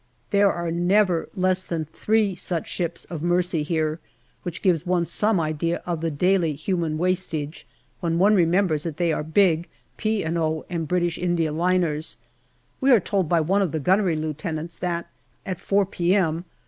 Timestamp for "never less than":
0.71-1.85